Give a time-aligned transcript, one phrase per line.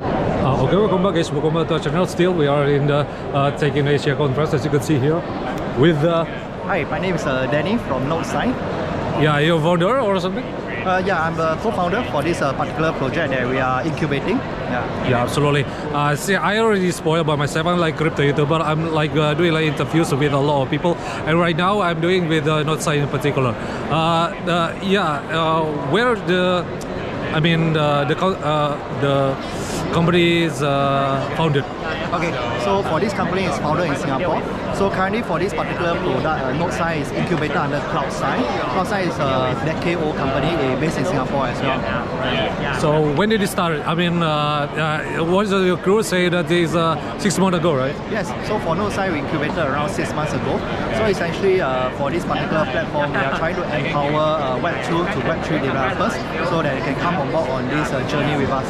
[0.00, 2.06] Uh, okay, welcome back guys, welcome back to our channel.
[2.06, 5.22] Still, we are in the uh, in Asia conference as you can see here
[5.78, 6.24] with uh,
[6.64, 8.54] Hi, my name is uh, Denny from Northside.
[9.22, 10.44] yeah, your founder or something?
[10.84, 14.36] Uh, yeah, I'm the co-founder for this uh, particular project that we are incubating.
[14.36, 15.08] Yeah.
[15.08, 15.64] Yeah, absolutely.
[15.64, 17.66] Uh, see, I already spoiled by myself.
[17.66, 18.60] I'm like crypto YouTuber.
[18.60, 22.02] I'm like uh, doing like interviews with a lot of people, and right now I'm
[22.02, 23.54] doing with uh, NodeSign in particular.
[23.90, 26.66] Uh, the, yeah, uh, where the,
[27.32, 31.64] I mean uh, the uh, the company is founded.
[32.14, 32.30] Okay,
[32.62, 34.40] so for this company, it's founded in Singapore.
[34.76, 38.42] So currently for this particular product, uh, NodeSign is incubated under Cloudsine.
[38.70, 42.80] Cloudsine is a decade-old company uh, based in Singapore as well.
[42.80, 43.80] So when did it start?
[43.84, 47.74] I mean, uh, uh, what does your crew say that is uh, six months ago,
[47.74, 47.94] right?
[48.10, 50.58] Yes, so for NodeSign, we incubated around six months ago.
[50.94, 55.18] So essentially, uh, for this particular platform, we are trying to empower uh, Web2 to
[55.26, 56.14] Web3 developers
[56.48, 58.66] so that they can come on board on this uh, journey with us.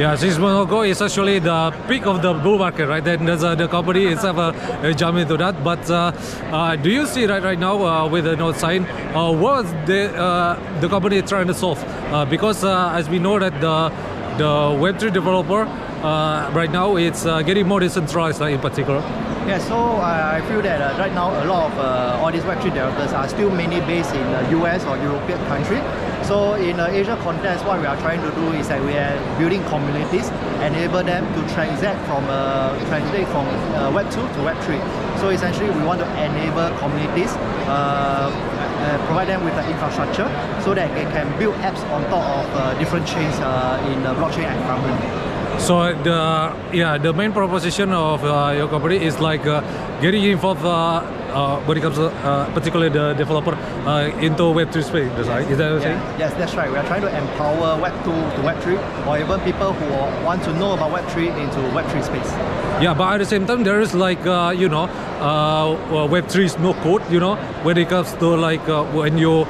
[0.00, 3.02] Yeah, six months ago is actually the peak of the bull market, right?
[3.02, 5.62] Then the company itself uh, uh, jump into that.
[5.62, 6.12] But uh,
[6.52, 10.88] uh, do you see right right now with the Node sign, what is the the
[10.88, 11.80] company is trying to solve?
[12.30, 13.92] Because as we know that the
[14.38, 14.50] the
[14.82, 15.64] Web3 developer
[16.54, 19.02] right now it's getting more decentralized in particular.
[19.48, 22.42] Yeah, so uh, I feel that uh, right now a lot of uh, all these
[22.42, 25.80] Web3 developers are still mainly based in the US or European country.
[26.28, 29.16] So in the Asia context, what we are trying to do is that we are
[29.38, 30.28] building communities,
[30.60, 34.76] enable them to transact from uh, translate from uh, Web 2 to Web 3.
[35.20, 37.32] So essentially, we want to enable communities,
[37.64, 40.28] uh, uh, provide them with the infrastructure,
[40.60, 44.12] so that they can build apps on top of uh, different chains uh, in the
[44.12, 45.27] blockchain environment.
[45.58, 49.60] So the yeah the main proposition of uh, your company is like uh,
[50.00, 54.82] getting involved uh, uh, when it comes to uh, particularly the developer uh, into Web3
[54.84, 55.12] space.
[55.18, 55.98] Is that what you're saying?
[55.98, 56.18] Yeah.
[56.18, 56.70] Yes, that's right.
[56.70, 58.76] We are trying to empower Web 2 to Web 3,
[59.06, 62.32] or even people who want to know about Web 3 into Web 3 space.
[62.80, 64.84] Yeah, but at the same time, there is like uh, you know,
[65.20, 67.02] uh, uh, Web three is no code.
[67.10, 69.46] You know, when it comes to like uh, when you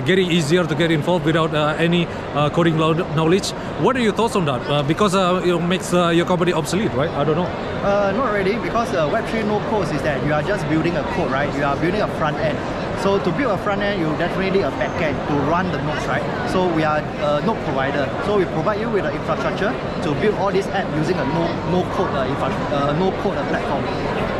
[0.00, 3.50] getting easier to get involved without uh, any uh, coding lo- knowledge.
[3.80, 4.60] What are your thoughts on that?
[4.68, 7.10] Uh, because uh, it makes uh, your company obsolete, right?
[7.10, 7.46] I don't know.
[7.82, 10.96] Uh, not really, because uh, Web 3 no code is that you are just building
[10.96, 11.52] a code, right?
[11.56, 12.58] You are building a front end.
[13.02, 15.82] So to build a front end, you definitely need a back end to run the
[15.82, 16.22] nodes, right?
[16.50, 18.06] So we are a node provider.
[18.26, 19.74] So we provide you with the infrastructure
[20.04, 23.48] to build all this app using a no no code uh, uh, no code uh,
[23.48, 23.82] platform.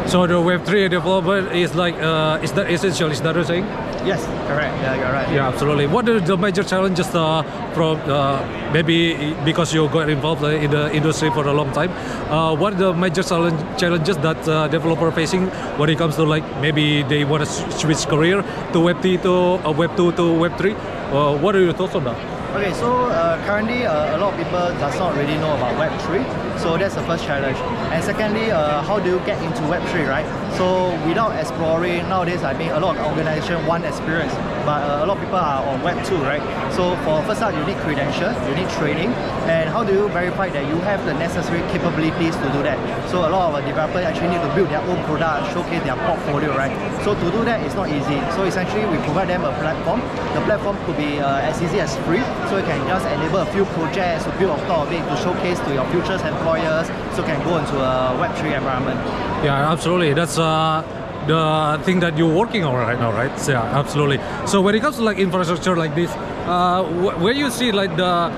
[0.09, 3.11] So the Web three developer is like uh, is that essential?
[3.11, 3.67] Is that what you're saying?
[4.05, 4.75] Yes, correct.
[4.83, 5.33] Yeah, you're right.
[5.33, 5.87] Yeah, absolutely.
[5.87, 7.43] What are the major challenges uh,
[7.73, 8.43] from uh,
[8.73, 11.91] maybe because you got involved uh, in the industry for a long time?
[12.29, 15.47] Uh, what are the major challenges that uh, developer facing
[15.79, 18.43] when it comes to like maybe they want to switch career
[18.73, 20.73] to Web 3 to uh, Web 2 to Web 3?
[20.73, 22.42] Uh, what are your thoughts on that?
[22.53, 26.43] Okay, so uh, currently uh, a lot of people does not really know about Web3.
[26.61, 27.57] So that's the first challenge.
[27.91, 30.27] And secondly, uh, how do you get into Web3, right?
[30.59, 34.35] So without exploring, nowadays I mean a lot of organizations want experience,
[34.69, 36.45] but uh, a lot of people are on Web2, right?
[36.77, 39.11] So for first up, you need credentials, you need training,
[39.49, 42.79] and how do you verify that you have the necessary capabilities to do that?
[43.11, 45.97] So a lot of uh, developers actually need to build their own product, showcase their
[46.07, 46.71] portfolio, right?
[47.03, 48.21] So to do that, it's not easy.
[48.37, 50.01] So essentially, we provide them a platform.
[50.37, 53.47] The platform could be uh, as easy as free, so you can just enable a
[53.47, 57.19] few projects to build on top of it to showcase to your future employers, so
[57.23, 58.99] you can go into a Web3 environment.
[59.45, 60.15] Yeah, absolutely.
[60.15, 60.83] That's uh,
[61.27, 63.31] the thing that you're working on right now, right?
[63.49, 64.19] Yeah, absolutely.
[64.47, 66.11] So when it comes to like infrastructure like this,
[66.47, 68.31] uh, wh- where you see like the uh,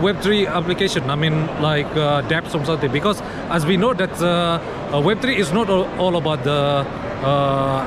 [0.00, 4.26] Web3 application, I mean like uh, dApps or something, because as we know that uh,
[4.26, 6.84] uh, Web3 is not all, all about the
[7.22, 7.86] uh,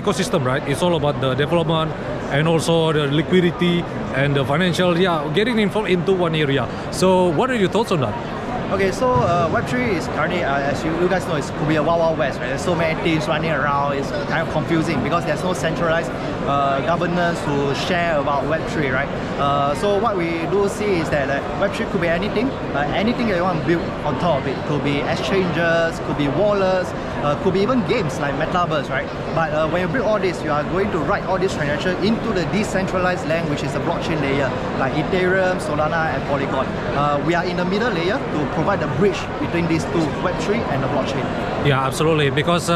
[0.00, 0.62] ecosystem, right?
[0.68, 1.92] It's all about the development
[2.30, 3.82] and also the liquidity
[4.14, 6.68] and the financial, yeah, getting involved into one area.
[6.92, 8.38] So what are your thoughts on that?
[8.68, 11.76] Okay, so uh, Web3 is currently, uh, as you, you guys know, it's could be
[11.76, 12.48] a wild, wild west, right?
[12.48, 13.96] There's so many teams running around.
[13.96, 16.10] It's kind of confusing because there's no centralized
[16.44, 19.08] uh, governance to share about Web3, right?
[19.40, 23.28] Uh, so what we do see is that uh, Web3 could be anything, uh, anything
[23.28, 24.56] that you want to build on top of it.
[24.66, 26.90] Could be exchanges, could be wallets,
[27.22, 29.06] uh, could be even games like Metaverse, right?
[29.34, 32.04] But uh, when you bring all this, you are going to write all these transactions
[32.04, 34.48] into the decentralized land, which is a blockchain layer,
[34.78, 36.66] like Ethereum, Solana, and Polygon.
[36.96, 40.56] Uh, we are in the middle layer to provide the bridge between these two, Web3
[40.72, 41.24] and the blockchain.
[41.66, 42.30] Yeah, absolutely.
[42.30, 42.70] Because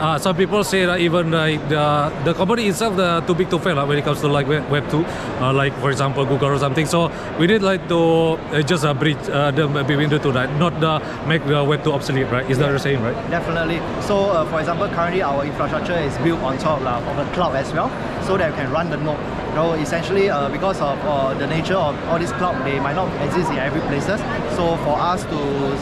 [0.00, 3.50] uh, uh, some people say that even like the the company itself the too big
[3.50, 5.04] to fail uh, when it comes to like web, web two,
[5.40, 6.86] uh, like for example Google or something.
[6.86, 10.50] So we need like to uh, just uh, bridge uh, the between the two, right?
[10.58, 12.48] Not uh, make the web two obsolete, right?
[12.50, 13.16] Is that what you're saying, right?
[13.30, 13.78] Definitely.
[14.02, 17.56] So, uh, for example, currently our infrastructure is built on top uh, of a cloud
[17.56, 17.90] as well,
[18.24, 19.20] so that we can run the node.
[19.54, 23.10] So essentially, uh, because of uh, the nature of all these cloud, they might not
[23.26, 24.20] exist in every places.
[24.56, 25.40] So for us to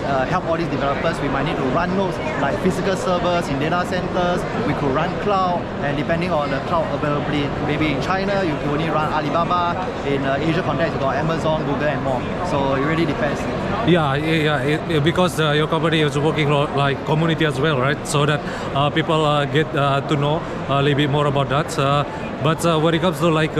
[0.08, 3.58] uh, help all these developers, we might need to run nodes like physical servers in
[3.58, 4.42] data centers.
[4.66, 8.68] We could run cloud, and depending on the cloud availability, maybe in China you can
[8.68, 9.86] only run Alibaba.
[10.06, 12.20] In uh, Asia context, you got Amazon, Google, and more.
[12.46, 13.40] So it really depends.
[13.88, 14.62] Yeah, yeah.
[14.62, 18.06] It, because uh, your company is working like community as well, right?
[18.06, 18.40] So that
[18.74, 21.78] uh, people uh, get uh, to know a little bit more about that.
[21.78, 22.04] Uh,
[22.42, 23.56] but when it comes to like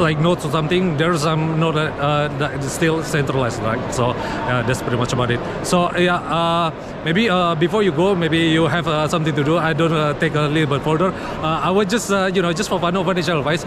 [0.00, 3.94] like notes or something, there's some node that, uh, that is still centralized, right?
[3.94, 5.40] So uh, that's pretty much about it.
[5.66, 6.70] So yeah, uh,
[7.04, 9.58] maybe uh, before you go, maybe you have uh, something to do.
[9.58, 11.12] I don't uh, take a little bit further.
[11.42, 13.64] I would just you know just for no financial advice.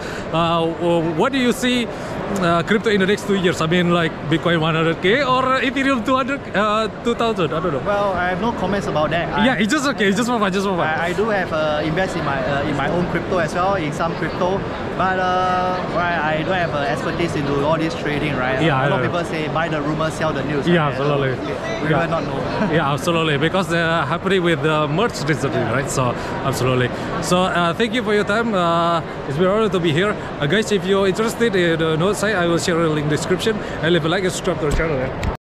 [1.18, 1.86] What do you see
[2.38, 3.60] uh, crypto in the next two years?
[3.60, 7.52] I mean, like Bitcoin 100k or Ethereum 200, uh, 2000.
[7.52, 7.78] I don't know.
[7.80, 9.28] Well, I have no comments about that.
[9.32, 10.08] I- yeah, it's just okay.
[10.08, 10.52] It's just for fun.
[10.52, 10.86] Just for fun.
[10.86, 13.74] I, I do have uh, invest in my uh, in my own crypto as well,
[13.74, 14.58] in some crypto,
[14.96, 18.62] but uh, right, I don't have uh, expertise into all this trading, right?
[18.62, 20.66] Yeah, a lot of people say buy the rumor, sell the news.
[20.68, 20.92] Yeah, right?
[20.92, 21.30] absolutely.
[21.82, 22.00] We Yeah.
[22.04, 22.38] will not know.
[22.76, 23.38] yeah, absolutely.
[23.38, 25.88] Because they're happening with the merch recently, right?
[25.90, 26.12] So,
[26.44, 26.88] absolutely.
[27.22, 28.54] So, uh, thank you for your time.
[28.54, 30.10] Uh, it's been an honor to be here.
[30.40, 33.10] Uh, guys, if you're interested in the note site, I will share a link in
[33.10, 33.56] the description.
[33.82, 34.96] And if you like, and subscribe to our channel.
[34.96, 35.29] Yeah?